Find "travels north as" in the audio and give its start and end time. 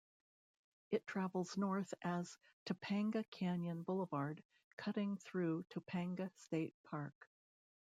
1.05-2.35